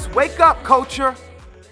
[0.00, 1.14] Wake up, Wake up, culture.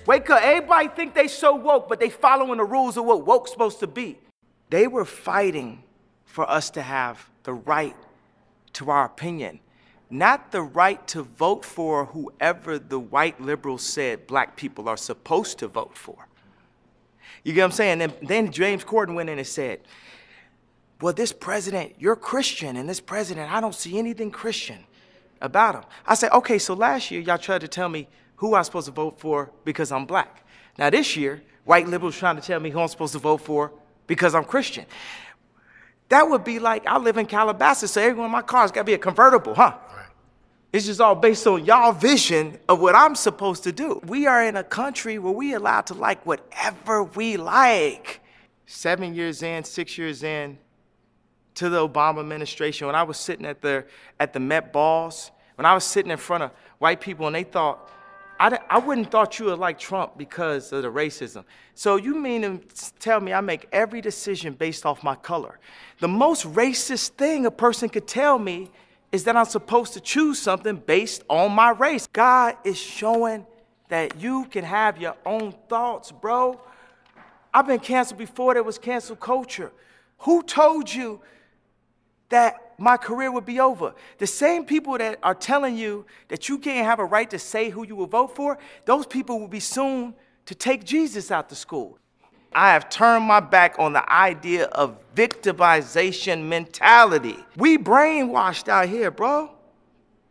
[0.06, 0.42] Wake up.
[0.42, 3.86] Everybody think they so woke, but they following the rules of what woke's supposed to
[3.86, 4.18] be.
[4.70, 5.82] They were fighting
[6.24, 7.96] for us to have the right
[8.74, 9.60] to our opinion,
[10.10, 15.58] not the right to vote for whoever the white liberals said black people are supposed
[15.60, 16.28] to vote for.
[17.44, 18.02] You get what I'm saying?
[18.02, 19.80] And then James Corden went in and said,
[21.00, 24.84] well, this president, you're Christian, and this president, I don't see anything Christian
[25.40, 25.84] about him.
[26.06, 28.92] I said, okay, so last year y'all tried to tell me who I'm supposed to
[28.92, 30.44] vote for because I'm black.
[30.78, 33.72] Now this year, white liberals trying to tell me who I'm supposed to vote for
[34.06, 34.86] because I'm Christian.
[36.08, 38.94] That would be like, I live in Calabasas, so everyone in my car's gotta be
[38.94, 39.74] a convertible, huh?
[39.94, 40.06] Right.
[40.72, 44.00] It's just all based on y'all vision of what I'm supposed to do.
[44.06, 48.20] We are in a country where we allowed to like whatever we like.
[48.66, 50.58] Seven years in, six years in,
[51.56, 53.84] to the Obama administration, when I was sitting at the,
[54.20, 57.42] at the Met Balls, when I was sitting in front of white people and they
[57.42, 57.90] thought,
[58.40, 61.44] I, I wouldn't thought you would like Trump because of the racism.
[61.74, 62.60] So you mean to
[62.98, 65.58] tell me I make every decision based off my color?
[66.00, 68.70] The most racist thing a person could tell me
[69.10, 72.06] is that I'm supposed to choose something based on my race.
[72.06, 73.46] God is showing
[73.88, 76.60] that you can have your own thoughts, bro.
[77.52, 79.72] I've been canceled before there was cancel culture.
[80.18, 81.20] Who told you
[82.28, 83.92] that my career would be over.
[84.18, 87.70] The same people that are telling you that you can't have a right to say
[87.70, 90.14] who you will vote for, those people will be soon
[90.46, 91.98] to take Jesus out to school.
[92.54, 97.36] I have turned my back on the idea of victimization mentality.
[97.56, 99.50] We brainwashed out here, bro.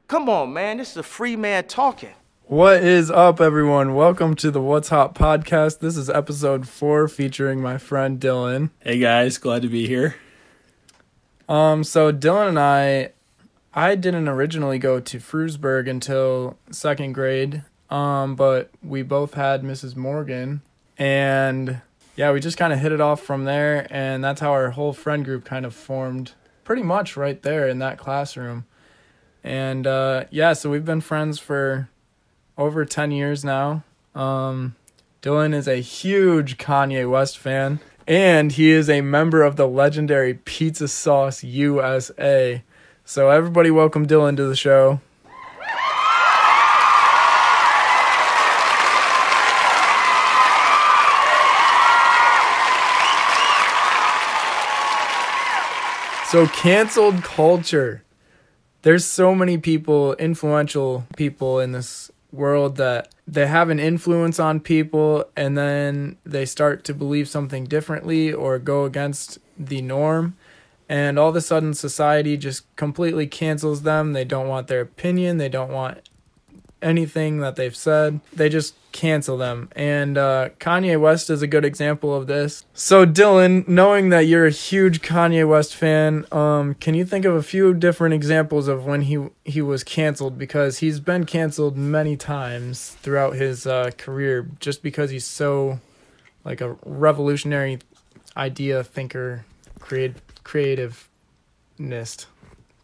[0.07, 0.77] Come on, man.
[0.77, 2.13] This is a free man talking.
[2.45, 3.93] What is up, everyone?
[3.93, 5.79] Welcome to the What's Hot podcast.
[5.79, 8.71] This is episode four featuring my friend Dylan.
[8.79, 10.15] Hey guys, glad to be here.
[11.49, 13.11] Um, so Dylan and I,
[13.73, 17.63] I didn't originally go to Frewsburg until second grade.
[17.89, 19.95] Um, but we both had Mrs.
[19.95, 20.61] Morgan,
[20.97, 21.81] and
[22.15, 24.91] yeah, we just kind of hit it off from there, and that's how our whole
[24.91, 26.33] friend group kind of formed,
[26.65, 28.65] pretty much right there in that classroom.
[29.43, 31.87] And uh, yeah, so we've been friends for
[32.57, 33.83] over ten years now.
[34.13, 34.75] Um,
[35.21, 40.33] Dylan is a huge Kanye West fan and he is a member of the legendary
[40.33, 42.63] Pizza Sauce USA.
[43.03, 45.01] So everybody welcome Dylan to the show.
[56.27, 58.03] So canceled culture.
[58.83, 64.59] There's so many people, influential people in this world that they have an influence on
[64.59, 70.37] people and then they start to believe something differently or go against the norm.
[70.89, 74.13] And all of a sudden society just completely cancels them.
[74.13, 75.37] They don't want their opinion.
[75.37, 76.06] They don't want
[76.81, 78.19] anything that they've said.
[78.33, 79.69] They just cancel them.
[79.75, 82.65] And uh, Kanye West is a good example of this.
[82.73, 87.35] So, Dylan, knowing that you're a huge Kanye West fan, um, can you think of
[87.35, 90.37] a few different examples of when he he was canceled?
[90.37, 95.79] Because he's been canceled many times throughout his uh, career, just because he's so
[96.43, 97.79] like a revolutionary
[98.35, 99.45] idea thinker,
[99.79, 102.27] create creativeness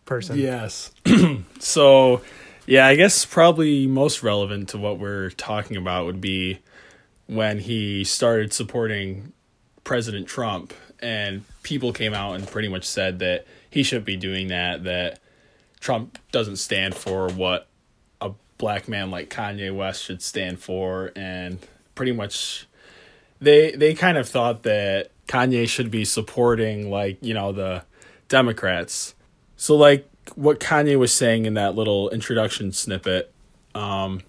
[0.05, 0.37] person.
[0.37, 0.91] Yes.
[1.59, 2.21] so
[2.65, 6.59] yeah, I guess probably most relevant to what we're talking about would be
[7.27, 9.33] when he started supporting
[9.83, 14.47] President Trump and people came out and pretty much said that he shouldn't be doing
[14.47, 15.19] that, that
[15.79, 17.67] Trump doesn't stand for what
[18.21, 21.59] a black man like Kanye West should stand for and
[21.95, 22.67] pretty much
[23.41, 27.83] they they kind of thought that Kanye should be supporting like, you know, the
[28.29, 29.15] Democrats.
[29.57, 33.33] So like what Kanye was saying in that little introduction snippet,
[33.75, 34.21] um,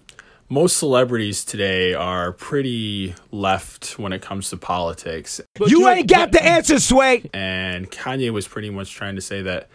[0.49, 5.41] most celebrities today are pretty left when it comes to politics.
[5.55, 7.29] But you, you ain't got the answer, Sway.
[7.33, 9.69] And Kanye was pretty much trying to say that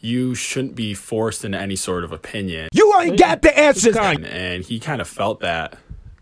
[0.00, 2.70] you shouldn't be forced into any sort of opinion.
[2.72, 3.92] You ain't got the answer.
[3.98, 5.76] And he kind of felt that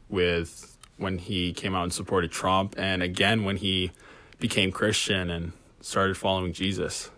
[0.08, 3.92] with when he came out and supported Trump, and again when he
[4.40, 7.10] became Christian and started following Jesus.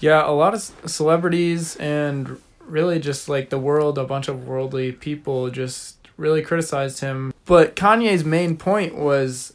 [0.00, 4.92] Yeah, a lot of celebrities and really just like the world, a bunch of worldly
[4.92, 7.32] people just really criticized him.
[7.44, 9.54] But Kanye's main point was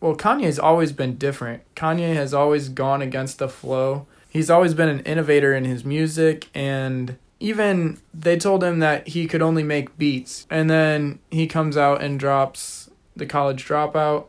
[0.00, 1.62] well, Kanye's always been different.
[1.76, 4.06] Kanye has always gone against the flow.
[4.28, 9.26] He's always been an innovator in his music and even they told him that he
[9.26, 14.26] could only make beats and then he comes out and drops the college dropout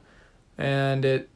[0.58, 1.30] and it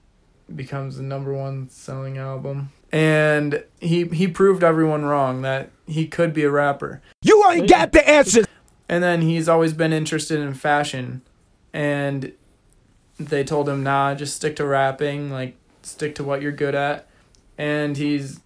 [0.53, 6.33] becomes the number one selling album and he he proved everyone wrong that he could
[6.33, 7.01] be a rapper.
[7.21, 8.43] You ain't got the answer.
[8.89, 11.21] And then he's always been interested in fashion.
[11.73, 12.33] And
[13.19, 17.07] they told him, nah, just stick to rapping, like, stick to what you're good at.
[17.57, 18.39] And he's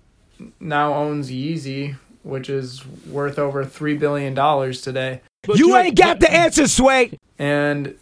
[0.60, 4.34] now owns Yeezy, which is worth over $3 billion
[4.74, 5.22] today.
[5.54, 7.20] you ain't got the answer, Sway.
[7.38, 7.96] And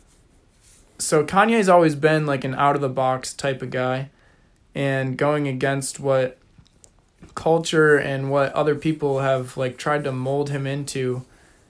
[0.97, 4.09] so Kanye's always been like an out of the box type of guy
[4.75, 6.37] and going against what
[7.35, 11.23] culture and what other people have like tried to mold him into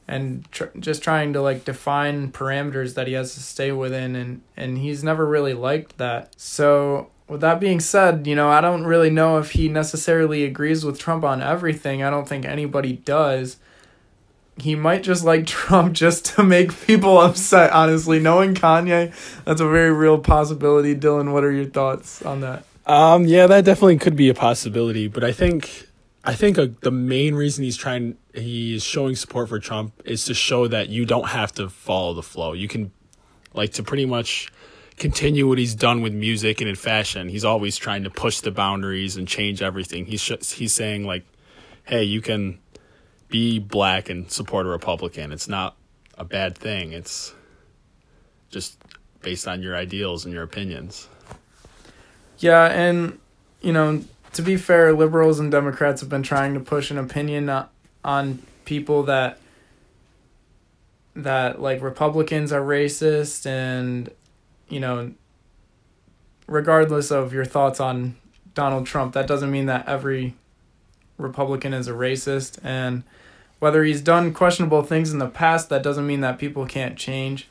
[0.07, 4.41] and tr- just trying to like define parameters that he has to stay within and
[4.57, 6.33] and he's never really liked that.
[6.37, 10.83] So with that being said, you know, I don't really know if he necessarily agrees
[10.83, 12.01] with Trump on everything.
[12.03, 13.57] I don't think anybody does
[14.61, 18.19] he might just like Trump just to make people upset, honestly.
[18.19, 19.13] Knowing Kanye,
[19.45, 20.95] that's a very real possibility.
[20.95, 22.63] Dylan, what are your thoughts on that?
[22.89, 25.87] Um, yeah, that definitely could be a possibility, but I think
[26.23, 30.33] I think a, the main reason he's trying he's showing support for Trump is to
[30.33, 32.53] show that you don't have to follow the flow.
[32.53, 32.91] You can
[33.53, 34.51] like to pretty much
[34.97, 37.29] continue what he's done with music and in fashion.
[37.29, 40.05] He's always trying to push the boundaries and change everything.
[40.07, 41.27] He's he's saying like,
[41.83, 42.57] "Hey, you can
[43.27, 45.31] be black and support a Republican.
[45.31, 45.77] It's not
[46.17, 46.93] a bad thing.
[46.93, 47.35] It's
[48.49, 48.79] just
[49.21, 51.07] based on your ideals and your opinions.
[52.39, 53.19] Yeah, and
[53.61, 54.03] you know,
[54.33, 57.67] to be fair, liberals and Democrats have been trying to push an opinion uh,
[58.03, 59.39] on people that
[61.15, 64.09] that like Republicans are racist and
[64.69, 65.11] you know
[66.47, 68.15] regardless of your thoughts on
[68.53, 70.33] Donald Trump, that doesn't mean that every
[71.17, 73.03] Republican is a racist and
[73.59, 77.49] whether he's done questionable things in the past, that doesn't mean that people can't change.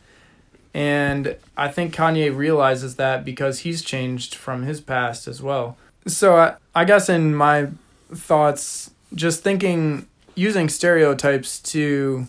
[0.74, 5.76] And I think Kanye realizes that because he's changed from his past as well.
[6.06, 7.68] So I, I guess in my
[8.12, 12.26] thoughts, just thinking, using stereotypes to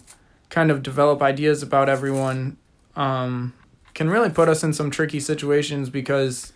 [0.50, 2.58] kind of develop ideas about everyone
[2.96, 3.54] um,
[3.94, 6.54] can really put us in some tricky situations because,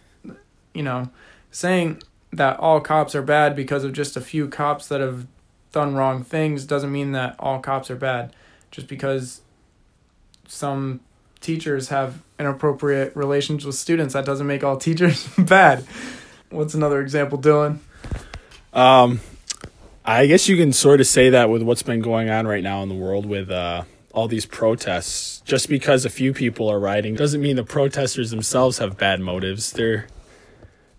[0.74, 1.09] you know,
[1.51, 2.01] saying
[2.31, 5.27] that all cops are bad because of just a few cops that have
[5.71, 8.33] done wrong things doesn't mean that all cops are bad.
[8.71, 9.41] Just because
[10.47, 11.00] some
[11.43, 15.85] teachers have inappropriate relations with students, that doesn't make all teachers bad.
[16.49, 17.79] What's another example, Dylan?
[18.73, 19.19] Um,
[20.03, 22.81] I guess you can sort of say that with what's been going on right now
[22.81, 25.41] in the world with uh, all these protests.
[25.41, 29.71] Just because a few people are rioting doesn't mean the protesters themselves have bad motives.
[29.71, 30.07] They're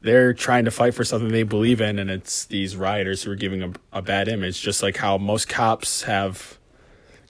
[0.02, 3.36] they're trying to fight for something they believe in, and it's these rioters who are
[3.36, 6.58] giving a, a bad image, just like how most cops have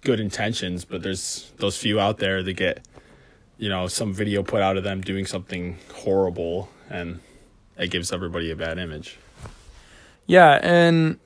[0.05, 2.87] good intentions, but there's those few out there that get,
[3.59, 7.21] you know, some video put out of them doing something horrible, and
[7.79, 9.19] it gives everybody a bad image.
[10.27, 11.19] Yeah, and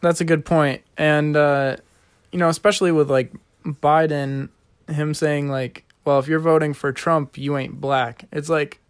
[0.00, 0.82] that's a good point.
[0.96, 1.76] And, uh,
[2.32, 3.32] you know, especially with like
[3.64, 4.50] Biden,
[4.88, 8.24] him saying, like, well, if you're voting for Trump, you ain't black.
[8.32, 8.80] It's like,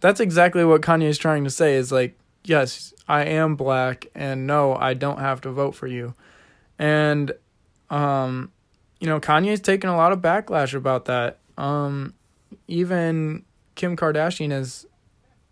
[0.00, 4.46] that's exactly what Kanye is trying to say is like, yes, I am black and
[4.46, 6.14] no, I don't have to vote for you.
[6.78, 7.32] And
[7.90, 8.52] um
[9.00, 11.38] you know, Kanye's taken a lot of backlash about that.
[11.58, 12.14] Um
[12.66, 14.86] even Kim Kardashian has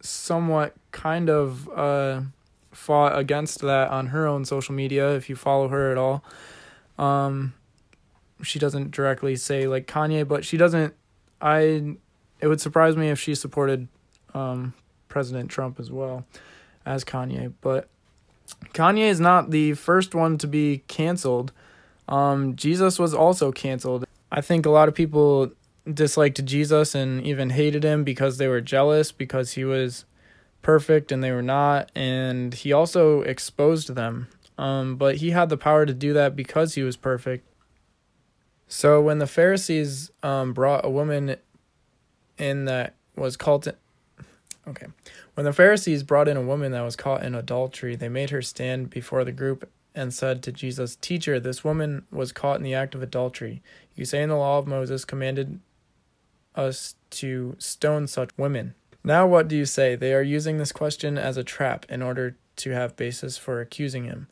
[0.00, 2.22] somewhat kind of uh
[2.72, 6.24] fought against that on her own social media if you follow her at all.
[6.98, 7.52] Um
[8.42, 10.94] she doesn't directly say like Kanye, but she doesn't
[11.40, 11.96] I
[12.40, 13.88] it would surprise me if she supported
[14.34, 14.74] um,
[15.08, 16.24] President Trump as well
[16.84, 17.52] as Kanye.
[17.60, 17.88] But
[18.74, 21.52] Kanye is not the first one to be canceled.
[22.08, 24.04] Um, Jesus was also canceled.
[24.30, 25.52] I think a lot of people
[25.92, 30.04] disliked Jesus and even hated him because they were jealous because he was
[30.62, 31.90] perfect and they were not.
[31.94, 34.28] And he also exposed them.
[34.58, 37.46] Um, but he had the power to do that because he was perfect.
[38.68, 41.36] So when the Pharisees um, brought a woman
[42.38, 43.72] in that was called
[44.68, 44.86] Okay.
[45.34, 48.42] When the Pharisees brought in a woman that was caught in adultery, they made her
[48.42, 52.74] stand before the group and said to Jesus, Teacher, this woman was caught in the
[52.74, 53.62] act of adultery.
[53.94, 55.60] You say in the law of Moses commanded
[56.56, 58.74] us to stone such women.
[59.04, 59.94] Now what do you say?
[59.94, 64.04] They are using this question as a trap in order to have basis for accusing
[64.04, 64.28] him.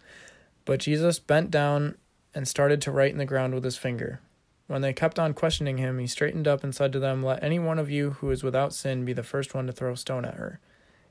[0.65, 1.97] But Jesus bent down
[2.35, 4.21] and started to write in the ground with his finger.
[4.67, 7.59] When they kept on questioning him, he straightened up and said to them, Let any
[7.59, 10.25] one of you who is without sin be the first one to throw a stone
[10.25, 10.59] at her.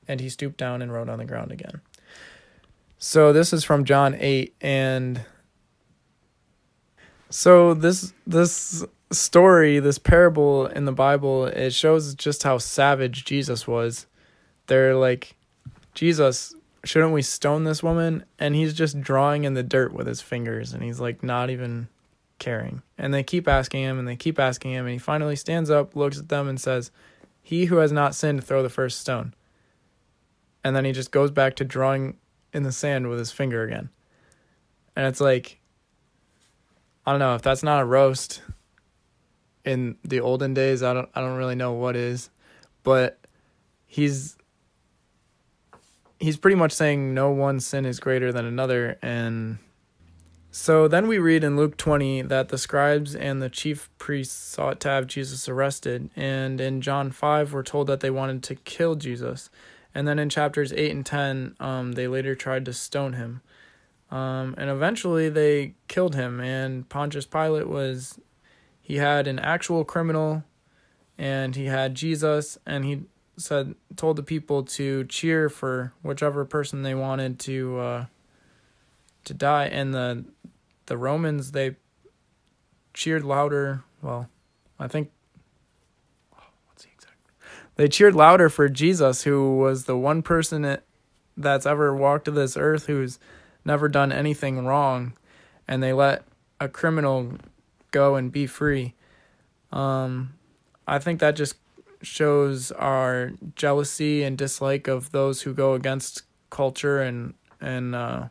[0.07, 1.81] And he stooped down and wrote on the ground again.
[2.97, 5.25] So this is from John 8 and
[7.29, 13.67] so this this story, this parable in the Bible, it shows just how savage Jesus
[13.67, 14.07] was.
[14.67, 15.35] They're like,
[15.93, 18.25] Jesus, shouldn't we stone this woman?
[18.39, 21.87] And he's just drawing in the dirt with his fingers and he's like not even
[22.39, 22.81] caring.
[22.97, 24.85] And they keep asking him and they keep asking him.
[24.85, 26.91] And he finally stands up, looks at them, and says,
[27.41, 29.33] He who has not sinned, throw the first stone.
[30.63, 32.17] And then he just goes back to drawing
[32.53, 33.89] in the sand with his finger again.
[34.95, 35.59] And it's like,
[37.05, 38.41] I don't know if that's not a roast
[39.65, 40.83] in the olden days.
[40.83, 42.29] I don't I don't really know what is,
[42.83, 43.19] but
[43.85, 44.37] he's
[46.19, 48.97] he's pretty much saying no one sin is greater than another.
[49.01, 49.57] And
[50.51, 54.79] so then we read in Luke 20 that the scribes and the chief priests sought
[54.81, 56.09] to have Jesus arrested.
[56.15, 59.49] And in John 5 we're told that they wanted to kill Jesus.
[59.93, 63.41] And then in chapters 8 and 10 um, they later tried to stone him.
[64.09, 66.39] Um, and eventually they killed him.
[66.39, 68.19] And Pontius Pilate was
[68.83, 70.43] he had an actual criminal
[71.17, 73.03] and he had Jesus and he
[73.37, 78.05] said told the people to cheer for whichever person they wanted to uh,
[79.25, 80.25] to die, and the
[80.85, 81.75] the Romans they
[82.93, 83.83] cheered louder.
[84.01, 84.29] Well,
[84.79, 85.11] I think
[86.67, 87.17] what's the exact?
[87.75, 90.77] They cheered louder for Jesus, who was the one person
[91.35, 93.17] that's ever walked this earth who's
[93.65, 95.13] never done anything wrong,
[95.67, 96.25] and they let
[96.59, 97.33] a criminal
[97.93, 98.93] go and be free.
[99.71, 100.33] Um,
[100.85, 101.55] I think that just
[102.01, 108.27] shows our jealousy and dislike of those who go against culture and and uh,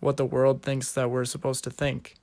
[0.00, 2.16] what the world thinks that we're supposed to think.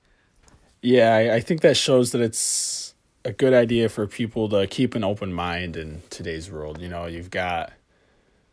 [0.80, 2.94] Yeah, I, I think that shows that it's
[3.24, 6.80] a good idea for people to keep an open mind in today's world.
[6.80, 7.72] You know, you've got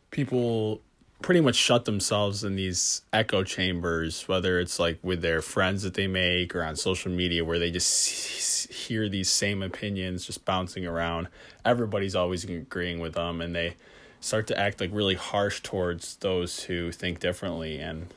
[0.09, 0.81] people
[1.21, 5.93] pretty much shut themselves in these echo chambers, whether it's like with their friends that
[5.93, 10.85] they make or on social media, where they just hear these same opinions just bouncing
[10.85, 11.27] around.
[11.65, 13.75] Everybody's always agreeing with them, and they
[14.21, 17.79] start to act like really harsh towards those who think differently.
[17.79, 18.07] And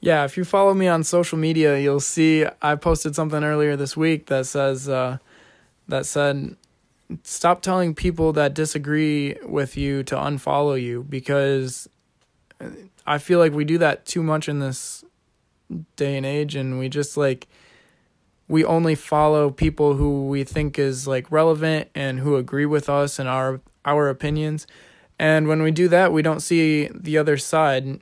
[0.00, 3.96] yeah, if you follow me on social media, you'll see I posted something earlier this
[3.96, 5.18] week that says uh,
[5.88, 6.56] that said
[7.22, 11.88] stop telling people that disagree with you to unfollow you because
[13.06, 15.04] I feel like we do that too much in this
[15.96, 17.48] day and age and we just like
[18.48, 23.18] we only follow people who we think is like relevant and who agree with us
[23.18, 24.66] and our our opinions.
[25.18, 28.00] And when we do that we don't see the other side.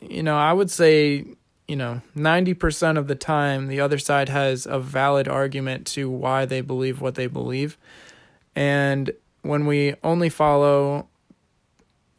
[0.00, 1.24] You know i would say
[1.66, 6.44] you know 90% of the time the other side has a valid argument to why
[6.44, 7.78] they believe what they believe
[8.54, 11.08] and when we only follow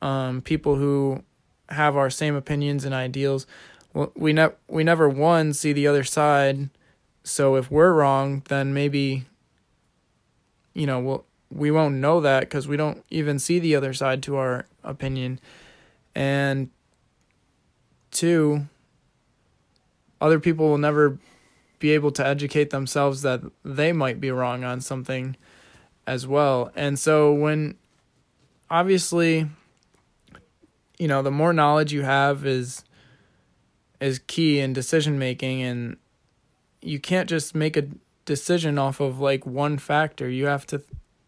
[0.01, 1.23] um, people who
[1.69, 3.47] have our same opinions and ideals,
[4.15, 6.69] we ne- we never one see the other side.
[7.23, 9.25] So if we're wrong, then maybe
[10.73, 14.23] you know we'll, we won't know that because we don't even see the other side
[14.23, 15.39] to our opinion.
[16.15, 16.69] And
[18.11, 18.67] two,
[20.19, 21.17] other people will never
[21.79, 25.35] be able to educate themselves that they might be wrong on something
[26.05, 26.72] as well.
[26.75, 27.75] And so when
[28.69, 29.48] obviously
[31.03, 32.83] you know, the more knowledge you have is
[34.00, 35.98] is key in decision making and
[36.81, 37.88] you can't just make a
[38.25, 40.29] decision off of like one factor.
[40.29, 40.81] You have to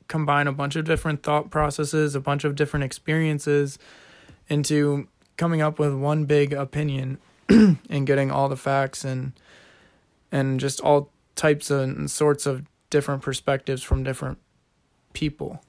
[0.07, 3.79] combine a bunch of different thought processes, a bunch of different experiences
[4.47, 7.17] into coming up with one big opinion
[7.49, 9.33] and getting all the facts and
[10.31, 14.37] and just all types and sorts of different perspectives from different
[15.15, 15.61] people.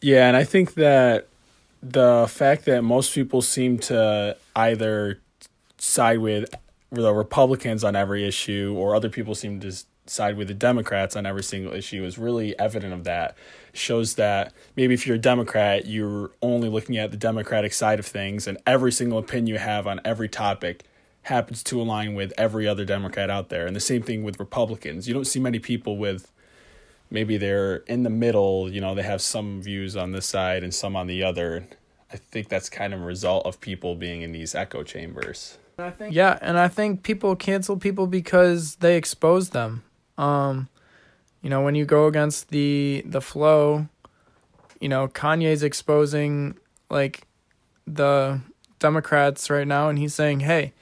[0.00, 1.28] Yeah, and I think that
[1.82, 5.20] the fact that most people seem to either
[5.78, 6.52] side with
[6.90, 9.72] the Republicans on every issue or other people seem to
[10.06, 13.36] side with the Democrats on every single issue is really evident of that.
[13.72, 18.06] Shows that maybe if you're a Democrat, you're only looking at the Democratic side of
[18.06, 20.84] things, and every single opinion you have on every topic
[21.22, 23.66] happens to align with every other Democrat out there.
[23.66, 25.06] And the same thing with Republicans.
[25.06, 26.30] You don't see many people with
[27.12, 30.74] maybe they're in the middle, you know, they have some views on this side and
[30.74, 31.66] some on the other.
[32.12, 35.58] I think that's kind of a result of people being in these echo chambers.
[35.78, 39.84] I think Yeah, and I think people cancel people because they expose them.
[40.16, 40.68] Um
[41.42, 43.88] you know, when you go against the the flow,
[44.80, 46.56] you know, Kanye's exposing
[46.88, 47.26] like
[47.86, 48.40] the
[48.78, 50.72] Democrats right now and he's saying, "Hey,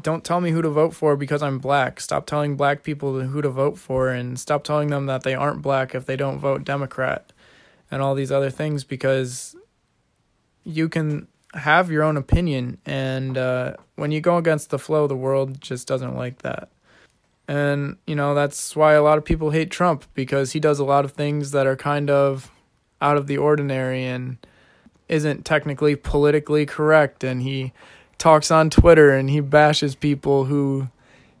[0.00, 2.00] don't tell me who to vote for because I'm black.
[2.00, 5.62] Stop telling black people who to vote for and stop telling them that they aren't
[5.62, 7.32] black if they don't vote Democrat
[7.90, 9.54] and all these other things because
[10.64, 15.14] you can have your own opinion and uh, when you go against the flow the
[15.14, 16.68] world just doesn't like that
[17.46, 20.84] and you know that's why a lot of people hate trump because he does a
[20.84, 22.50] lot of things that are kind of
[23.00, 24.36] out of the ordinary and
[25.08, 27.72] isn't technically politically correct and he
[28.18, 30.88] talks on Twitter and he bashes people who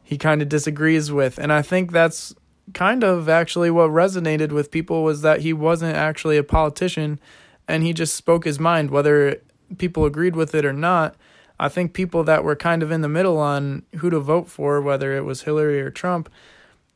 [0.02, 1.38] he kind of disagrees with.
[1.38, 2.34] And I think that's
[2.72, 7.20] kind of actually what resonated with people was that he wasn't actually a politician
[7.68, 9.40] and he just spoke his mind whether
[9.78, 11.16] people agreed with it or not.
[11.58, 14.80] I think people that were kind of in the middle on who to vote for,
[14.80, 16.28] whether it was Hillary or Trump,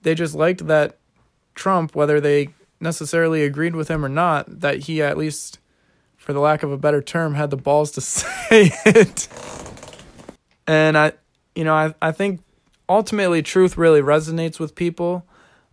[0.03, 0.99] they just liked that
[1.55, 2.49] Trump, whether they
[2.81, 5.59] necessarily agreed with him or not, that he at least,
[6.17, 9.29] for the lack of a better term, had the balls to say it.
[10.69, 11.13] And I,
[11.55, 12.43] you know, I, I think
[12.89, 15.25] ultimately truth really resonates with people.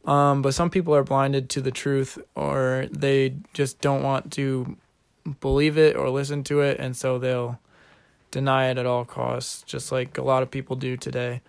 [0.06, 4.78] Um, but some people are blinded to the truth or they just don't want to
[5.42, 6.80] believe it or listen to it.
[6.80, 7.60] And so they'll
[8.32, 11.42] deny it at all costs, just like a lot of people do today.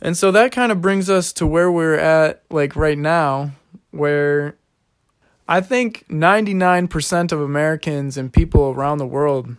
[0.00, 3.52] And so that kind of brings us to where we're at, like right now,
[3.90, 4.56] where
[5.48, 9.56] I think 99% of Americans and people around the world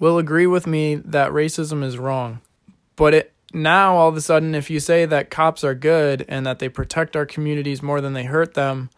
[0.00, 2.40] will agree with me that racism is wrong.
[2.96, 6.44] But it now all of a sudden if you say that cops are good and
[6.46, 8.90] that they protect our communities more than they hurt them,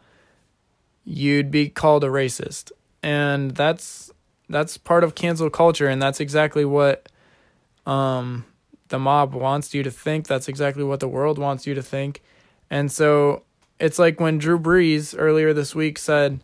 [1.05, 2.73] you'd be called a racist.
[3.03, 4.11] And that's
[4.49, 7.09] that's part of cancel culture and that's exactly what
[7.85, 8.45] um
[8.89, 10.27] the mob wants you to think.
[10.27, 12.23] That's exactly what the world wants you to think.
[12.71, 13.43] And so
[13.81, 16.41] it's like when Drew Brees earlier this week said,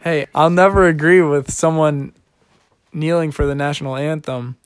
[0.00, 2.12] Hey, I'll never agree with someone
[2.96, 4.56] kneeling for the national anthem.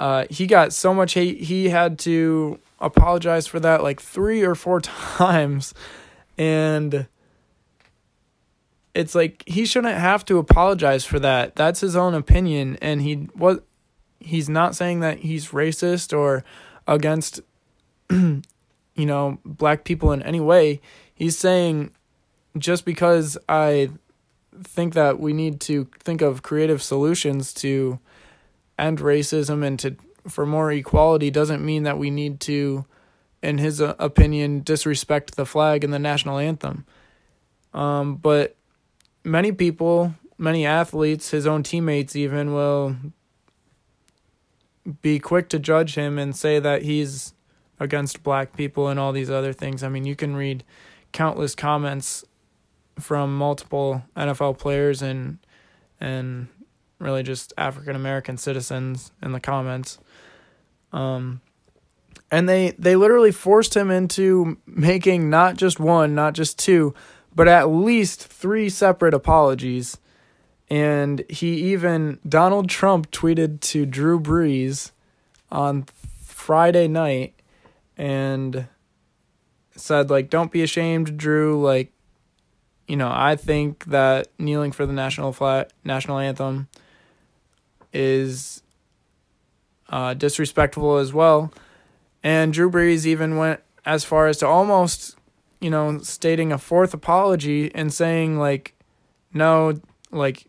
[0.00, 4.54] Uh, he got so much hate, he had to apologize for that like three or
[4.54, 5.74] four times.
[6.38, 7.06] And
[8.94, 11.54] it's like he shouldn't have to apologize for that.
[11.54, 12.78] That's his own opinion.
[12.80, 13.64] And he what
[14.20, 16.44] he's not saying that he's racist or
[16.86, 17.40] against
[18.10, 18.42] you
[18.96, 20.80] know black people in any way
[21.14, 21.90] he's saying
[22.58, 23.90] just because i
[24.62, 27.98] think that we need to think of creative solutions to
[28.78, 32.84] end racism and to for more equality doesn't mean that we need to
[33.42, 36.84] in his uh, opinion disrespect the flag and the national anthem
[37.74, 38.56] um, but
[39.24, 42.96] many people many athletes his own teammates even will
[45.00, 47.34] be quick to judge him and say that he's
[47.78, 49.82] against black people and all these other things.
[49.82, 50.64] I mean, you can read
[51.12, 52.24] countless comments
[53.02, 55.38] from multiple NFL players and
[56.00, 56.48] and
[56.98, 59.98] really just African American citizens in the comments.
[60.92, 61.40] Um
[62.30, 66.94] and they they literally forced him into making not just one, not just two,
[67.34, 69.98] but at least three separate apologies
[70.72, 74.92] and he even, Donald Trump tweeted to Drew Brees
[75.50, 75.84] on
[76.22, 77.34] Friday night
[77.94, 78.68] and
[79.76, 81.62] said, like, don't be ashamed, Drew.
[81.62, 81.91] Like,
[82.86, 86.68] you know, I think that kneeling for the national flag, national anthem
[87.92, 88.62] is
[89.88, 91.52] uh, disrespectful as well.
[92.22, 95.16] And Drew Brees even went as far as to almost,
[95.60, 98.74] you know, stating a fourth apology and saying, like,
[99.32, 100.46] no, like,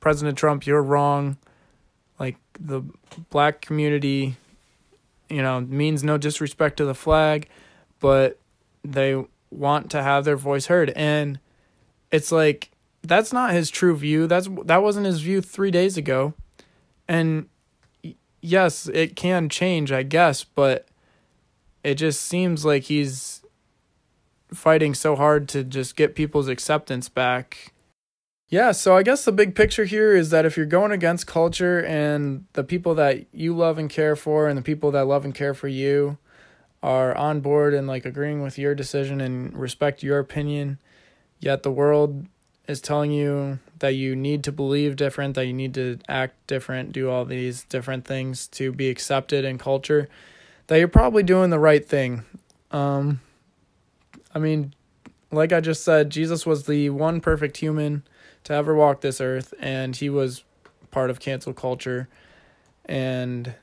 [0.00, 1.36] President Trump, you're wrong.
[2.18, 2.82] Like the
[3.30, 4.36] black community,
[5.30, 7.48] you know, means no disrespect to the flag,
[8.00, 8.38] but
[8.84, 10.90] they want to have their voice heard.
[10.90, 11.38] And
[12.12, 12.70] it's like
[13.02, 14.28] that's not his true view.
[14.28, 16.34] That's that wasn't his view 3 days ago.
[17.08, 17.48] And
[18.40, 20.86] yes, it can change, I guess, but
[21.82, 23.42] it just seems like he's
[24.52, 27.72] fighting so hard to just get people's acceptance back
[28.52, 31.82] yeah, so I guess the big picture here is that if you're going against culture
[31.82, 35.34] and the people that you love and care for and the people that love and
[35.34, 36.18] care for you
[36.82, 40.78] are on board and like agreeing with your decision and respect your opinion,
[41.42, 42.26] yet the world
[42.68, 46.92] is telling you that you need to believe different, that you need to act different,
[46.92, 50.08] do all these different things to be accepted in culture,
[50.68, 52.24] that you're probably doing the right thing.
[52.70, 53.20] Um
[54.34, 54.74] I mean,
[55.30, 58.04] like I just said, Jesus was the one perfect human
[58.44, 60.44] to ever walk this earth, and he was
[60.90, 62.08] part of cancel culture.
[62.84, 63.54] And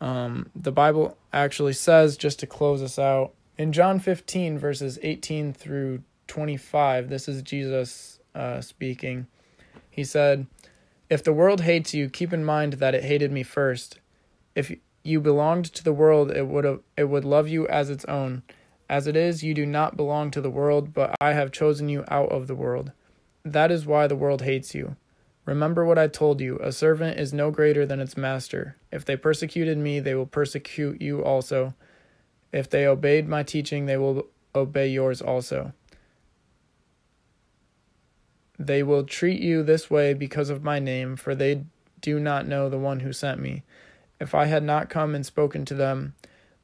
[0.00, 5.52] um, the Bible actually says, just to close us out, in John 15, verses 18
[5.52, 9.26] through 25, this is Jesus uh, speaking.
[9.90, 10.46] He said,
[11.10, 13.98] If the world hates you, keep in mind that it hated me first.
[14.54, 18.44] If you belonged to the world, it would it would love you as its own.
[18.88, 22.02] As it is, you do not belong to the world, but I have chosen you
[22.08, 22.92] out of the world.
[23.44, 24.96] That is why the world hates you.
[25.44, 28.78] Remember what I told you a servant is no greater than its master.
[28.90, 31.74] If they persecuted me, they will persecute you also.
[32.52, 35.74] If they obeyed my teaching, they will obey yours also.
[38.58, 41.64] They will treat you this way because of my name, for they
[42.00, 43.62] do not know the one who sent me.
[44.20, 46.14] If I had not come and spoken to them,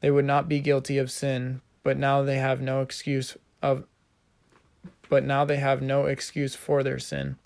[0.01, 3.85] they would not be guilty of sin, but now they have no excuse of
[5.09, 7.37] but now they have no excuse for their sin.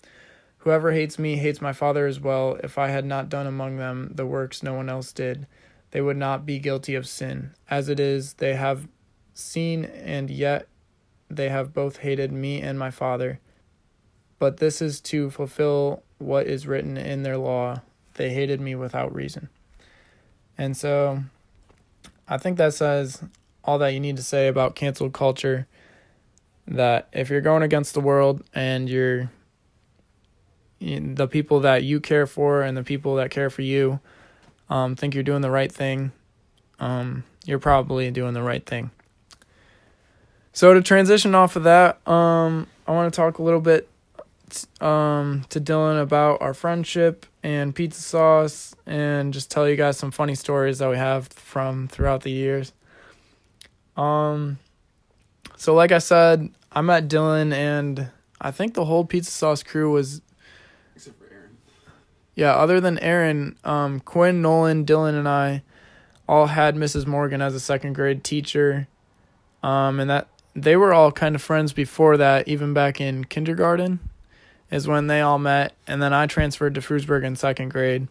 [0.59, 2.59] Whoever hates me hates my Father as well.
[2.63, 5.47] If I had not done among them the works no one else did,
[5.91, 7.51] they would not be guilty of sin.
[7.69, 8.87] As it is, they have
[9.33, 10.67] seen, and yet
[11.29, 13.39] they have both hated me and my Father.
[14.43, 17.79] But this is to fulfill what is written in their law
[18.15, 19.47] they hated me without reason.
[20.57, 21.23] And so
[22.27, 23.23] I think that says
[23.63, 25.65] all that you need to say about cancel culture.
[26.67, 29.31] That if you're going against the world and you're
[30.81, 34.01] the people that you care for and the people that care for you
[34.69, 36.11] um, think you're doing the right thing,
[36.81, 38.91] um, you're probably doing the right thing.
[40.51, 43.87] So to transition off of that, um, I want to talk a little bit
[44.81, 50.11] um, to Dylan about our friendship and pizza sauce, and just tell you guys some
[50.11, 52.73] funny stories that we have from throughout the years.
[53.97, 54.59] Um,
[55.57, 58.09] so like I said, I met Dylan, and
[58.41, 60.21] I think the whole pizza sauce crew was
[60.95, 61.57] Except for Aaron.
[62.35, 65.63] yeah, other than Aaron, um, Quinn, Nolan, Dylan, and I
[66.27, 67.05] all had Mrs.
[67.05, 68.87] Morgan as a second grade teacher.
[69.61, 73.99] Um, and that they were all kind of friends before that, even back in kindergarten,
[74.73, 75.73] is when they all met.
[75.87, 78.07] And then I transferred to Frewsburg in second grade.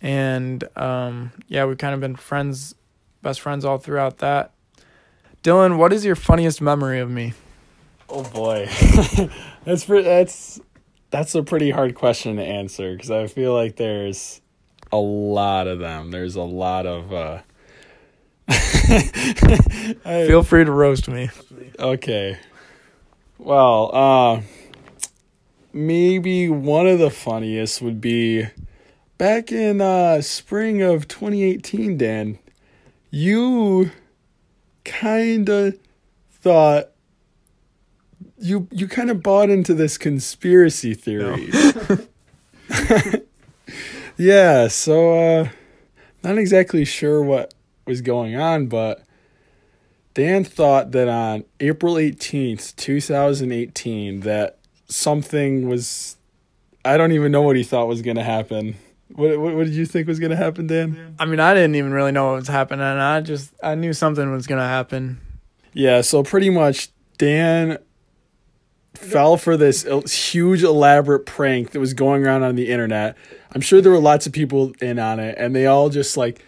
[0.00, 2.74] And um, yeah, we've kind of been friends,
[3.22, 4.52] best friends all throughout that.
[5.42, 7.34] Dylan, what is your funniest memory of me?
[8.08, 8.66] Oh boy,
[9.64, 10.60] that's that's
[11.10, 14.40] that's a pretty hard question to answer because I feel like there's
[14.92, 16.10] a lot of them.
[16.12, 17.12] There's a lot of.
[17.12, 17.40] uh
[18.48, 21.30] I- Feel free to roast me.
[21.78, 22.38] Okay.
[23.38, 24.40] Well, uh
[25.76, 28.46] maybe one of the funniest would be
[29.18, 32.38] back in uh spring of 2018, Dan.
[33.10, 33.90] You
[34.84, 35.78] kind of
[36.30, 36.90] thought
[38.38, 41.50] you you kind of bought into this conspiracy theory.
[44.16, 45.48] yeah, so uh
[46.22, 47.54] not exactly sure what
[47.86, 49.04] was going on, but
[50.14, 56.16] Dan thought that on April 18th, 2018, that something was.
[56.84, 58.76] I don't even know what he thought was going to happen.
[59.08, 61.14] What, what, what did you think was going to happen, Dan?
[61.18, 62.84] I mean, I didn't even really know what was happening.
[62.84, 65.20] I just I knew something was gonna happen.
[65.72, 67.78] Yeah, so pretty much Dan
[68.94, 73.16] fell for this huge elaborate prank that was going around on the internet.
[73.52, 76.44] I'm sure there were lots of people in on it and they all just like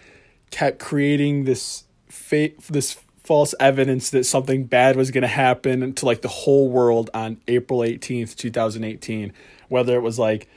[0.51, 2.97] kept creating this fake this
[3.29, 7.39] false evidence that something bad was going to happen to like the whole world on
[7.47, 9.35] April 18th, 2018,
[9.69, 10.49] whether it was like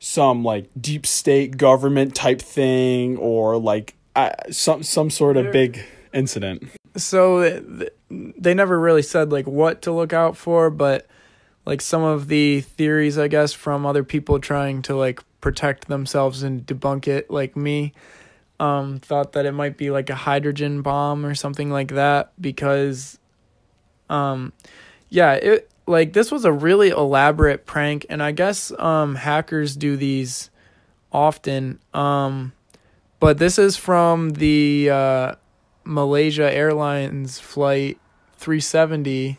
[0.00, 5.80] some like deep state government type thing or like uh, some some sort of big
[6.12, 6.64] incident.
[6.96, 11.06] so th- they never really said like what to look out for but
[11.64, 16.42] like some of the theories i guess from other people trying to like protect themselves
[16.42, 17.92] and debunk it like me
[18.60, 23.18] um thought that it might be like a hydrogen bomb or something like that because
[24.10, 24.52] um
[25.08, 29.96] yeah it like this was a really elaborate prank and i guess um hackers do
[29.96, 30.50] these
[31.10, 32.52] often um
[33.18, 35.34] but this is from the uh
[35.82, 37.98] Malaysia Airlines flight
[38.36, 39.38] 370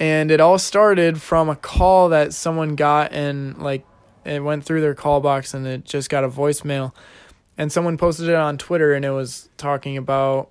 [0.00, 3.84] and it all started from a call that someone got and like
[4.24, 6.92] it went through their call box and it just got a voicemail
[7.58, 10.50] and someone posted it on Twitter and it was talking about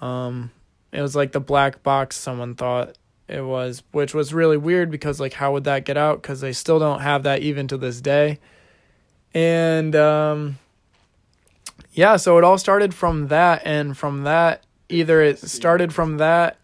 [0.00, 0.50] um
[0.92, 2.96] it was like the black box someone thought
[3.28, 6.22] it was which was really weird because like how would that get out?
[6.22, 8.38] Cuz they still don't have that even to this day.
[9.34, 10.58] And um
[11.92, 16.56] yeah, so it all started from that, and from that, either it started from that,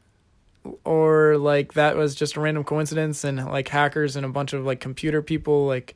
[0.85, 4.64] or like that was just a random coincidence, and like hackers and a bunch of
[4.64, 5.94] like computer people like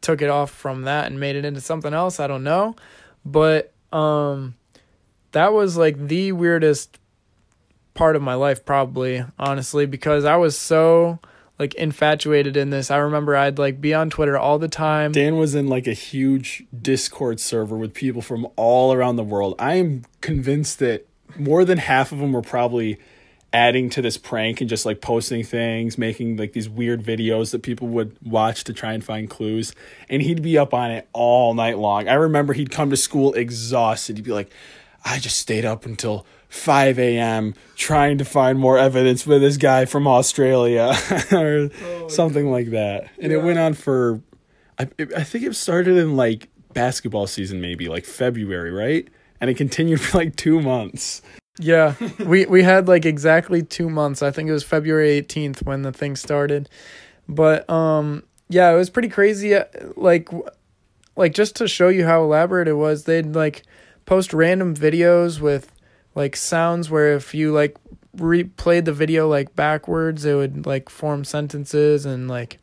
[0.00, 2.20] took it off from that and made it into something else.
[2.20, 2.76] I don't know,
[3.32, 4.54] but um,
[5.32, 6.98] that was like the weirdest
[7.94, 11.18] part of my life, probably honestly, because I was so
[11.58, 12.90] like infatuated in this.
[12.90, 15.12] I remember I'd like be on Twitter all the time.
[15.12, 19.54] Dan was in like a huge Discord server with people from all around the world.
[19.58, 22.98] I am convinced that more than half of them were probably
[23.52, 27.62] adding to this prank and just like posting things, making like these weird videos that
[27.62, 29.74] people would watch to try and find clues.
[30.08, 32.08] And he'd be up on it all night long.
[32.08, 34.16] I remember he'd come to school exhausted.
[34.16, 34.50] He'd be like,
[35.04, 37.54] I just stayed up until 5 a.m.
[37.76, 40.94] trying to find more evidence with this guy from Australia
[41.32, 43.08] or oh, something like that.
[43.18, 44.20] And it went on for
[44.78, 49.08] I I think it started in like basketball season, maybe like February, right?
[49.40, 51.22] And it continued for like two months.
[51.58, 51.94] Yeah,
[52.24, 54.22] we we had like exactly two months.
[54.22, 56.68] I think it was February eighteenth when the thing started,
[57.28, 59.54] but um, yeah, it was pretty crazy.
[59.54, 59.64] uh,
[59.96, 60.28] Like,
[61.16, 63.62] like just to show you how elaborate it was, they'd like
[64.06, 65.72] post random videos with
[66.14, 67.76] like sounds where if you like
[68.16, 72.58] replayed the video like backwards, it would like form sentences and like,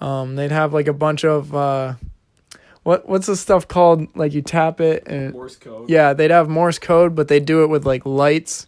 [0.00, 1.94] um, they'd have like a bunch of uh,
[2.82, 4.14] what what's the stuff called?
[4.16, 5.88] Like you tap it and Morse code.
[5.88, 8.66] yeah, they'd have Morse code, but they do it with like lights,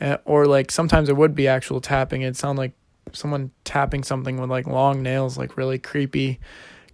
[0.00, 2.22] uh, or like sometimes it would be actual tapping.
[2.22, 2.72] It'd sound like
[3.12, 6.40] someone tapping something with like long nails, like really creepy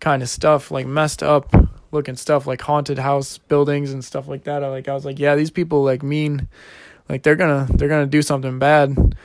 [0.00, 1.54] kind of stuff, like messed up
[1.90, 4.64] looking stuff, like haunted house buildings and stuff like that.
[4.64, 6.48] I like I was like, yeah, these people like mean,
[7.08, 9.16] like they're gonna they're gonna do something bad,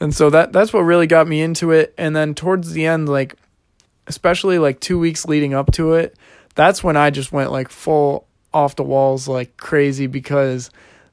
[0.00, 1.94] and so that that's what really got me into it.
[1.96, 3.36] And then towards the end, like
[4.06, 6.16] especially like two weeks leading up to it,
[6.54, 10.70] that's when I just went like full off the walls like crazy because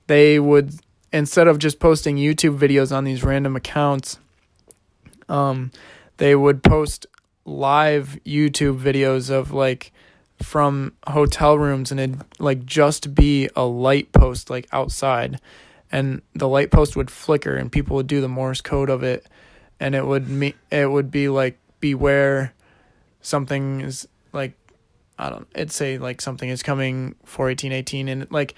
[0.08, 0.74] they would
[1.12, 4.20] instead of just posting YouTube videos on these random accounts,
[5.28, 5.72] um,
[6.18, 7.06] they would post
[7.46, 9.92] live YouTube videos of like
[10.42, 15.40] from hotel rooms and it'd like just be a light post like outside.
[15.92, 19.28] And the light post would flicker and people would do the Morse code of it.
[19.80, 22.54] And it would me it would be like beware
[23.22, 24.54] something is like
[25.22, 28.56] I don't it'd say like something is coming for eighteen eighteen and like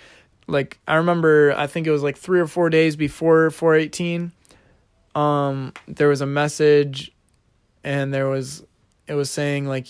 [0.47, 4.31] like I remember I think it was like three or four days before four eighteen
[5.13, 7.11] um there was a message
[7.83, 8.63] and there was
[9.07, 9.87] it was saying like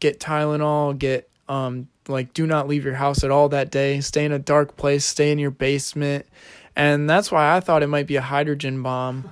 [0.00, 4.24] get Tylenol, get um like do not leave your house at all that day, stay
[4.24, 6.26] in a dark place, stay in your basement.
[6.76, 9.30] And that's why I thought it might be a hydrogen bomb.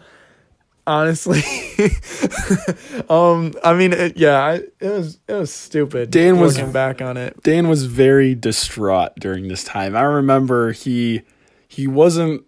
[0.87, 1.41] Honestly.
[3.09, 6.11] um I mean it, yeah, I, it was it was stupid.
[6.11, 7.43] Dan was- looking back on it.
[7.43, 9.97] Dan was very distraught during this time.
[9.97, 11.23] I remember he
[11.69, 12.45] he wasn't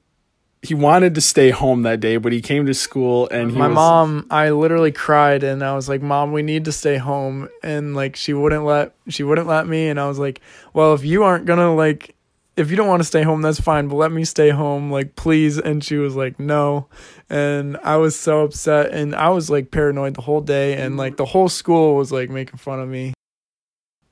[0.63, 3.67] he wanted to stay home that day, but he came to school and he My
[3.67, 7.49] was, mom, I literally cried and I was like, "Mom, we need to stay home."
[7.65, 10.41] And like she wouldn't let she wouldn't let me and I was like,
[10.73, 12.15] "Well, if you aren't to like
[12.57, 15.17] if you don't want to stay home, that's fine, but let me stay home, like
[15.17, 16.89] please." And she was like, "No."
[17.31, 21.17] And I was so upset and I was like paranoid the whole day and like
[21.17, 23.15] the whole school was like making fun of me.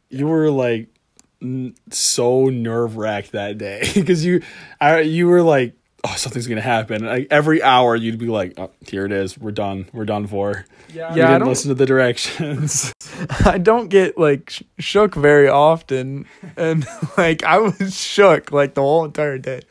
[0.08, 0.88] you were like
[1.42, 4.42] n- so nerve wracked that day because you
[4.80, 8.70] I you were like oh something's gonna happen like every hour you'd be like oh,
[8.88, 11.74] here it is we're done we're done for Yeah, you I didn't don't listen to
[11.74, 12.92] the directions
[13.44, 16.26] I don't get like sh- shook very often,
[16.56, 19.62] and like I was shook like the whole entire day.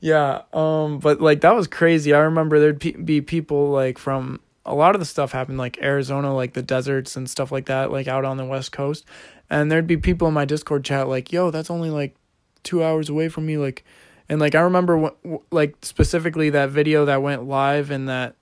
[0.00, 2.12] Yeah, um, but like that was crazy.
[2.14, 5.78] I remember there'd pe- be people like from a lot of the stuff happened like
[5.82, 9.04] Arizona, like the deserts and stuff like that, like out on the west coast,
[9.50, 12.14] and there'd be people in my Discord chat like, "Yo, that's only like
[12.62, 13.82] two hours away from me," like,
[14.28, 18.36] and like I remember wh- w- like specifically that video that went live in that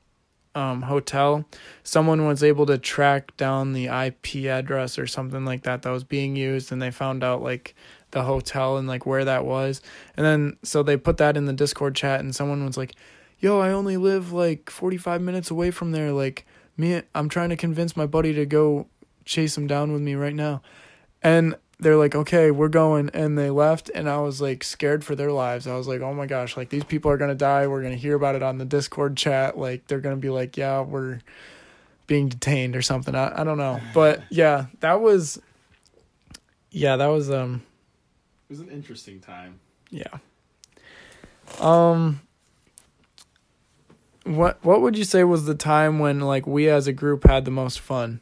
[0.56, 1.44] um hotel
[1.82, 6.02] someone was able to track down the IP address or something like that that was
[6.02, 7.74] being used and they found out like
[8.12, 9.82] the hotel and like where that was.
[10.16, 12.94] And then so they put that in the discord chat and someone was like
[13.38, 16.12] yo i only live like 45 minutes away from there.
[16.12, 18.86] Like me i'm trying to convince my buddy to go
[19.26, 20.62] chase him down with me right now.
[21.22, 25.14] And they're like okay we're going and they left and i was like scared for
[25.14, 25.66] their lives.
[25.66, 27.66] I was like oh my gosh like these people are gonna die.
[27.66, 29.58] We're gonna hear about it on the discord chat.
[29.58, 31.20] Like they're gonna be like yeah we're
[32.06, 33.14] being detained or something.
[33.14, 33.80] I, I don't know.
[33.94, 35.40] But yeah that was
[36.70, 37.62] yeah that was um
[38.48, 39.60] it was an interesting time.
[39.90, 40.18] yeah.
[41.60, 42.20] Um
[44.24, 47.44] what what would you say was the time when like we as a group had
[47.44, 48.20] the most fun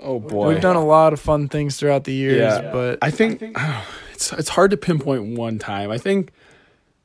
[0.00, 2.70] oh boy we've done a lot of fun things throughout the years Yeah.
[2.72, 3.42] but I think
[4.12, 5.90] it's it's hard to pinpoint one time.
[5.90, 6.32] I think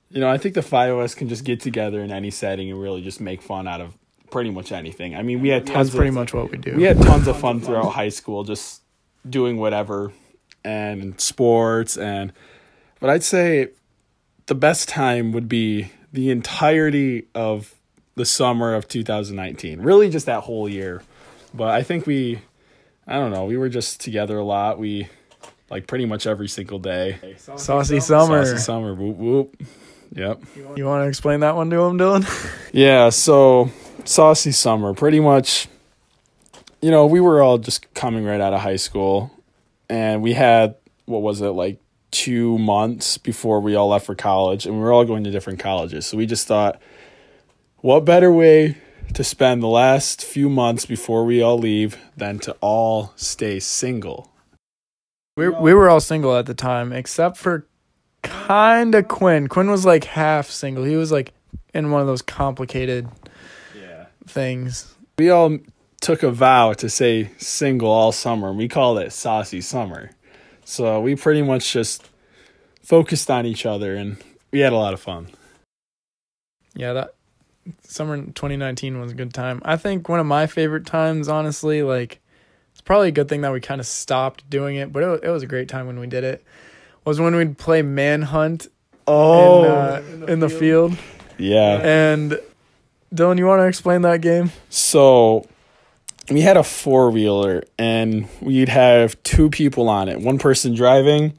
[0.09, 2.69] you know, I think the five of us can just get together in any setting
[2.69, 3.93] and really just make fun out of
[4.29, 5.15] pretty much anything.
[5.15, 7.27] I mean, we had tons that's pretty of, much what we do we had tons
[7.27, 8.81] of fun throughout high school just
[9.29, 10.11] doing whatever
[10.65, 12.33] and sports and
[12.99, 13.69] but I'd say
[14.47, 17.73] the best time would be the entirety of
[18.15, 19.81] the summer of 2019.
[19.81, 21.01] Really just that whole year.
[21.53, 22.41] But I think we
[23.11, 24.79] I don't know, we were just together a lot.
[24.79, 25.09] We
[25.69, 27.35] like pretty much every single day.
[27.57, 29.61] saucy summer Saucy summer, whoop whoop.
[30.13, 30.41] Yep.
[30.77, 32.25] you want to explain that one to him dylan
[32.73, 33.69] Yeah, so
[34.05, 35.67] saucy summer, pretty much.
[36.81, 39.29] You know, we were all just coming right out of high school,
[39.89, 44.65] and we had what was it like two months before we all left for college,
[44.65, 46.05] and we were all going to different colleges.
[46.05, 46.81] So we just thought,
[47.81, 48.77] what better way
[49.13, 54.31] to spend the last few months before we all leave than to all stay single.
[55.37, 57.67] We we were all single at the time, except for
[58.23, 59.47] kind of Quinn.
[59.47, 60.83] Quinn was like half single.
[60.83, 61.33] He was like
[61.73, 63.07] in one of those complicated
[63.75, 64.05] Yeah.
[64.27, 64.93] things.
[65.17, 65.57] We all
[66.01, 68.49] took a vow to say single all summer.
[68.49, 70.11] and We called it saucy summer.
[70.65, 72.09] So we pretty much just
[72.83, 74.17] focused on each other and
[74.51, 75.27] we had a lot of fun.
[76.75, 77.13] Yeah, that
[77.83, 79.61] summer in 2019 was a good time.
[79.65, 82.19] I think one of my favorite times, honestly, like
[82.71, 85.19] it's probably a good thing that we kind of stopped doing it, but it was,
[85.23, 86.43] it was a great time when we did it.
[87.05, 88.67] Was when we'd play manhunt
[89.07, 89.71] Oh, in,
[90.23, 90.95] uh, in, the, field.
[91.39, 91.79] yeah.
[91.81, 92.39] And
[93.13, 94.51] Dylan, you want to explain that game?
[94.69, 95.47] So
[96.29, 101.33] we had a four wheeler and we'd have two people on it one person driving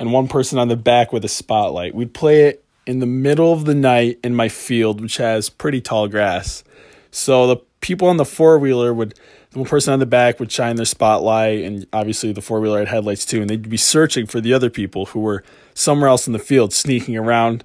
[0.00, 1.94] and one person on the back with a spotlight.
[1.94, 5.78] We'd play it in the middle of the night in my field, which has pretty
[5.78, 6.64] tall grass.
[7.10, 9.14] So the people on the four wheeler would,
[9.50, 12.78] the one person on the back would shine their spotlight, and obviously the four wheeler
[12.78, 16.26] had headlights too, and they'd be searching for the other people who were somewhere else
[16.26, 17.62] in the field, sneaking around,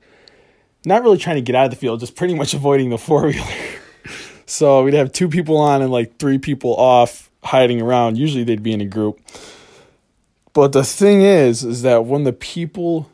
[0.83, 3.27] not really trying to get out of the field, just pretty much avoiding the four
[3.27, 3.45] wheeler.
[4.45, 8.17] So we'd have two people on and like three people off hiding around.
[8.17, 9.21] Usually they'd be in a group.
[10.51, 13.09] But the thing is, is that when the people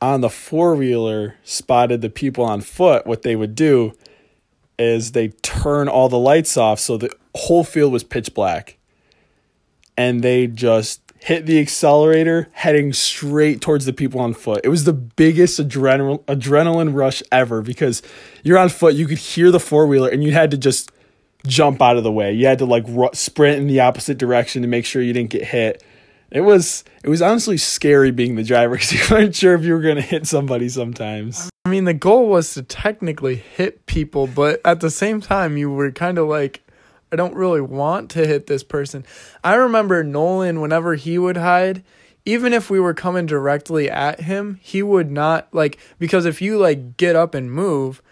[0.00, 3.92] on the four wheeler spotted the people on foot, what they would do
[4.78, 8.78] is they turn all the lights off so the whole field was pitch black.
[9.96, 14.60] And they just hit the accelerator heading straight towards the people on foot.
[14.62, 18.02] It was the biggest adrenal- adrenaline rush ever because
[18.42, 20.90] you're on foot, you could hear the four wheeler, and you had to just
[21.46, 22.32] jump out of the way.
[22.32, 25.30] You had to like ru- sprint in the opposite direction to make sure you didn't
[25.30, 25.82] get hit.
[26.30, 29.72] It was it was honestly scary being the driver because you weren't sure if you
[29.74, 31.50] were going to hit somebody sometimes.
[31.64, 35.70] I mean, the goal was to technically hit people, but at the same time, you
[35.70, 36.62] were kind of like,
[37.10, 39.06] I don't really want to hit this person.
[39.42, 41.82] I remember Nolan, whenever he would hide,
[42.26, 46.58] even if we were coming directly at him, he would not like, because if you
[46.58, 48.02] like get up and move,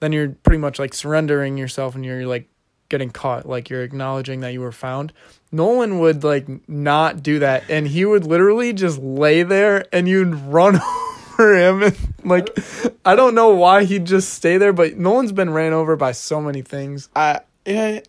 [0.00, 2.48] then you're pretty much like surrendering yourself and you're like
[2.88, 5.12] getting caught, like you're acknowledging that you were found.
[5.50, 10.34] Nolan would like not do that, and he would literally just lay there, and you'd
[10.34, 10.80] run
[11.38, 12.58] over him, and like
[13.04, 16.40] I don't know why he'd just stay there, but Nolan's been ran over by so
[16.40, 17.08] many things.
[17.14, 18.00] I yeah,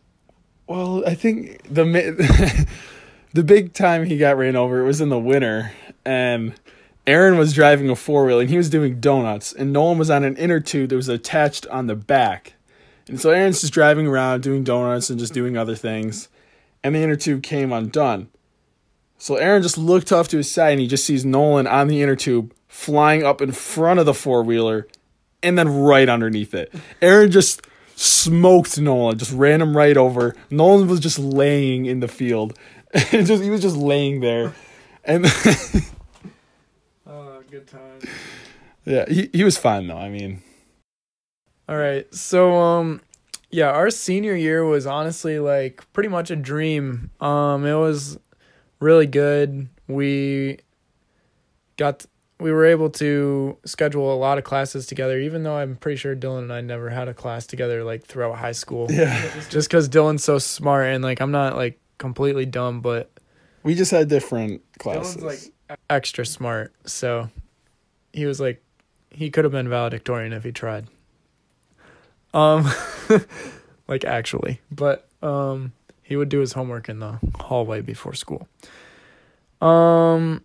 [0.67, 1.83] well, I think the
[3.33, 5.71] the big time he got ran over it was in the winter,
[6.05, 6.53] and
[7.07, 10.23] Aaron was driving a four wheel and he was doing donuts, and Nolan was on
[10.23, 12.53] an inner tube that was attached on the back,
[13.09, 16.29] and so Aaron's just driving around doing donuts and just doing other things,
[16.83, 18.29] and the inner tube came undone.
[19.17, 22.01] So Aaron just looked off to his side and he just sees Nolan on the
[22.01, 24.87] inner tube flying up in front of the four wheeler
[25.43, 26.73] and then right underneath it.
[27.01, 27.67] Aaron just
[27.97, 30.37] smoked Nolan, just ran him right over.
[30.49, 32.57] Nolan was just laying in the field.
[33.11, 34.55] Just he was just laying there.
[35.03, 35.25] And
[37.05, 37.99] Oh, good time.
[38.85, 39.97] yeah, he, he was fine though.
[39.97, 40.41] I mean,
[41.69, 42.11] All right.
[42.13, 42.99] So um
[43.51, 47.11] yeah, our senior year was honestly like pretty much a dream.
[47.21, 48.17] Um it was
[48.79, 49.69] really good.
[49.87, 50.57] We
[51.77, 52.07] got
[52.39, 56.15] we were able to schedule a lot of classes together even though I'm pretty sure
[56.15, 58.87] Dylan and I never had a class together like throughout high school.
[58.89, 63.11] yeah, Just cuz Dylan's so smart and like I'm not like completely dumb but
[63.61, 65.17] we just had different classes.
[65.17, 66.73] Dylan's like extra smart.
[66.85, 67.29] So
[68.11, 68.63] he was like
[69.11, 70.87] he could have been valedictorian if he tried.
[72.33, 72.69] Um
[73.87, 78.47] like actually, but um he would do his homework in the hallway before school.
[79.61, 80.43] Um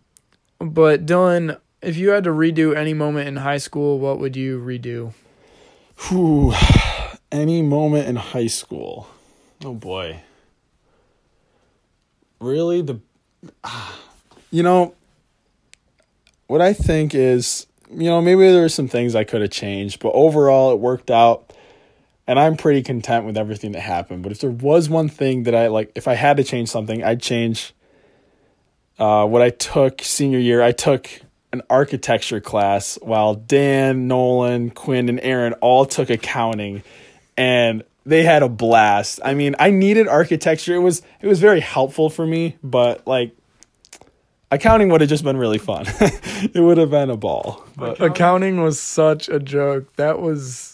[0.58, 4.60] but Dylan, if you had to redo any moment in high school, what would you
[4.60, 5.12] redo?
[6.08, 6.52] Whew,
[7.32, 9.08] any moment in high school.
[9.64, 10.20] Oh boy.
[12.40, 13.00] Really the
[14.50, 14.94] you know
[16.46, 20.10] what I think is you know maybe there's some things I could have changed, but
[20.10, 21.43] overall it worked out
[22.26, 24.22] and I'm pretty content with everything that happened.
[24.22, 27.02] But if there was one thing that I like if I had to change something,
[27.02, 27.74] I'd change
[28.98, 30.62] uh, what I took senior year.
[30.62, 31.08] I took
[31.52, 36.82] an architecture class while Dan, Nolan, Quinn, and Aaron all took accounting
[37.36, 39.20] and they had a blast.
[39.24, 40.74] I mean, I needed architecture.
[40.74, 43.34] It was it was very helpful for me, but like
[44.50, 45.86] accounting would have just been really fun.
[46.00, 47.64] it would have been a ball.
[47.76, 49.94] But Accounting was such a joke.
[49.96, 50.73] That was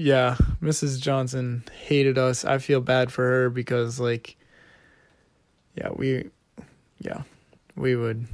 [0.00, 0.98] yeah, Mrs.
[0.98, 2.44] Johnson hated us.
[2.44, 4.36] I feel bad for her because like
[5.76, 6.30] yeah, we
[6.98, 7.22] yeah,
[7.76, 8.26] we would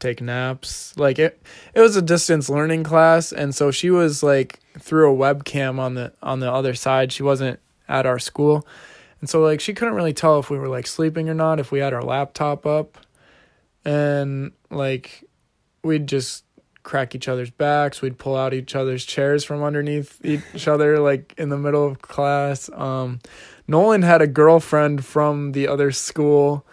[0.00, 0.96] take naps.
[0.96, 1.40] Like it
[1.72, 5.94] it was a distance learning class and so she was like through a webcam on
[5.94, 7.12] the on the other side.
[7.12, 8.66] She wasn't at our school.
[9.20, 11.70] And so like she couldn't really tell if we were like sleeping or not if
[11.70, 12.98] we had our laptop up.
[13.84, 15.24] And like
[15.84, 16.44] we'd just
[16.88, 21.34] crack each other's backs, we'd pull out each other's chairs from underneath each other like
[21.36, 22.70] in the middle of class.
[22.72, 23.20] Um
[23.68, 26.66] Nolan had a girlfriend from the other school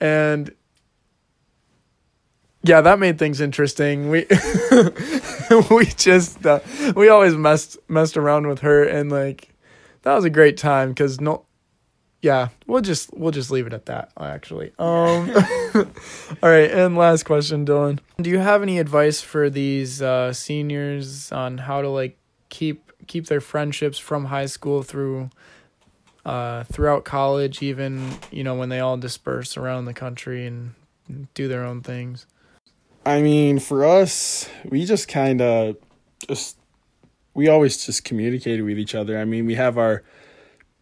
[0.00, 0.52] and
[2.64, 4.10] yeah, that made things interesting.
[4.10, 4.26] We
[5.70, 6.58] we just uh,
[6.96, 9.54] we always messed messed around with her and like
[10.02, 11.44] that was a great time cuz no
[12.22, 14.72] yeah, we'll just we'll just leave it at that actually.
[14.78, 15.28] Um
[16.42, 17.98] All right, and last question, Dylan.
[18.20, 22.16] Do you have any advice for these uh seniors on how to like
[22.48, 25.30] keep keep their friendships from high school through
[26.24, 30.74] uh throughout college even, you know, when they all disperse around the country and
[31.34, 32.26] do their own things?
[33.04, 35.76] I mean, for us, we just kind of
[36.28, 36.56] just
[37.34, 39.18] we always just communicated with each other.
[39.18, 40.04] I mean, we have our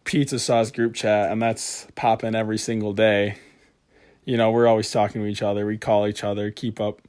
[0.03, 3.37] pizza sauce group chat, and that's popping every single day.
[4.25, 5.65] You know, we're always talking to each other.
[5.65, 7.01] We call each other, keep up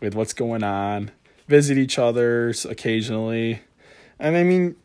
[0.00, 1.10] with what's going on,
[1.48, 3.60] visit each other occasionally,
[4.18, 4.76] and I mean,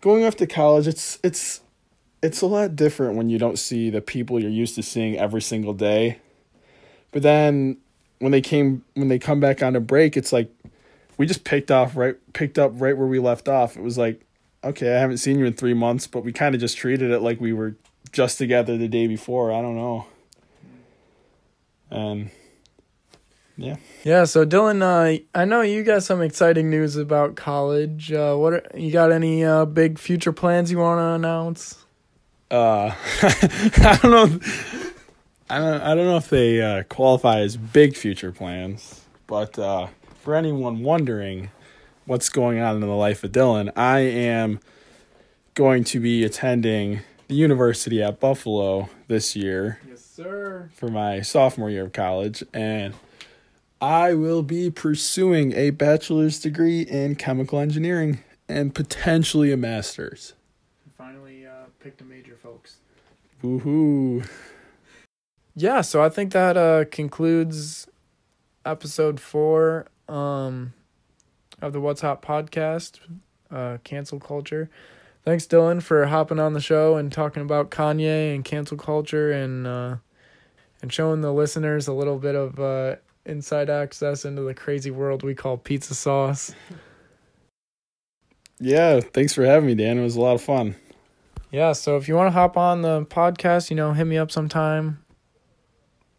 [0.00, 1.62] going off to college, it's it's
[2.22, 5.40] it's a lot different when you don't see the people you're used to seeing every
[5.40, 6.18] single day.
[7.12, 7.78] But then
[8.18, 10.50] when they came when they come back on a break, it's like
[11.16, 13.76] we just picked off right picked up right where we left off.
[13.76, 14.20] It was like,
[14.62, 17.20] okay, I haven't seen you in three months, but we kind of just treated it
[17.20, 17.76] like we were
[18.12, 19.52] just together the day before.
[19.52, 20.06] I don't know.
[21.90, 22.30] And
[23.56, 23.76] yeah.
[24.04, 28.12] Yeah, so Dylan, uh, I know you got some exciting news about college.
[28.12, 29.12] Uh, what are, you got?
[29.12, 31.84] Any uh, big future plans you want to announce?
[32.50, 34.40] Uh, I don't know.
[35.50, 39.88] I don't I don't know if they uh, qualify as big future plans, but uh,
[40.22, 41.50] for anyone wondering
[42.06, 44.60] what's going on in the life of Dylan, I am
[45.54, 49.80] going to be attending the university at Buffalo this year.
[49.88, 50.70] Yes, sir.
[50.74, 52.94] For my sophomore year of college, and
[53.80, 60.34] I will be pursuing a bachelor's degree in chemical engineering and potentially a master's.
[60.98, 62.76] Finally, uh, picked a major, folks.
[63.42, 64.28] Woohoo!
[65.54, 67.86] yeah, so I think that uh, concludes
[68.66, 70.74] episode four um,
[71.60, 73.00] of the What's Hot podcast,
[73.50, 74.70] uh, cancel culture.
[75.24, 79.66] Thanks, Dylan, for hopping on the show and talking about Kanye and cancel culture and
[79.66, 79.96] uh,
[80.80, 82.96] and showing the listeners a little bit of uh,
[83.26, 86.54] inside access into the crazy world we call pizza sauce.
[88.58, 89.98] Yeah, thanks for having me, Dan.
[89.98, 90.76] It was a lot of fun.
[91.50, 94.30] Yeah, so if you want to hop on the podcast, you know, hit me up
[94.30, 95.02] sometime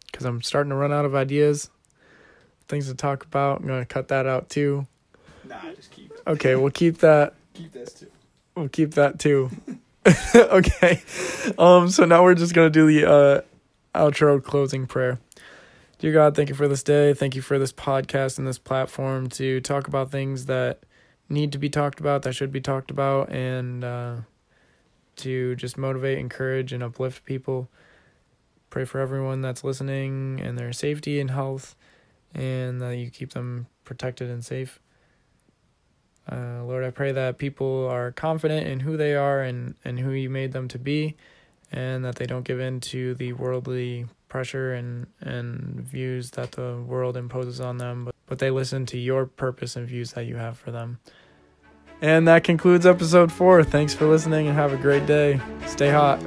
[0.06, 1.70] because I'm starting to run out of ideas,
[2.68, 3.60] things to talk about.
[3.60, 4.86] I'm gonna cut that out too.
[5.52, 6.20] Nah, just keep it.
[6.26, 7.34] Okay, we'll keep that.
[7.54, 8.06] Keep this too.
[8.56, 9.50] We'll keep that too.
[10.34, 11.02] okay.
[11.58, 11.90] Um.
[11.90, 13.40] So now we're just gonna do the uh,
[13.94, 15.18] outro closing prayer.
[15.98, 17.14] Dear God, thank you for this day.
[17.14, 20.80] Thank you for this podcast and this platform to talk about things that
[21.28, 24.16] need to be talked about, that should be talked about, and uh,
[25.16, 27.68] to just motivate, encourage, and uplift people.
[28.68, 31.76] Pray for everyone that's listening and their safety and health,
[32.34, 34.80] and that you keep them protected and safe.
[36.30, 40.10] Uh, Lord, I pray that people are confident in who they are and, and who
[40.10, 41.16] you made them to be,
[41.72, 46.82] and that they don't give in to the worldly pressure and, and views that the
[46.86, 50.36] world imposes on them, but, but they listen to your purpose and views that you
[50.36, 50.98] have for them.
[52.00, 53.62] And that concludes episode four.
[53.62, 55.40] Thanks for listening and have a great day.
[55.66, 56.20] Stay hot.